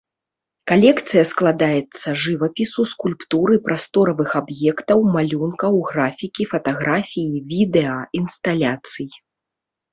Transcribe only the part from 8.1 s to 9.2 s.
інсталяцый.